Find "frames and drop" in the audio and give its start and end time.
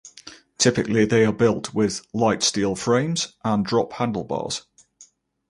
2.75-3.93